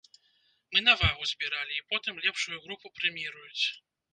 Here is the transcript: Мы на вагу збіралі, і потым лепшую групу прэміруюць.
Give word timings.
Мы 0.71 0.79
на 0.87 0.93
вагу 1.01 1.27
збіралі, 1.31 1.73
і 1.77 1.85
потым 1.91 2.15
лепшую 2.27 2.57
групу 2.65 2.93
прэміруюць. 2.99 3.63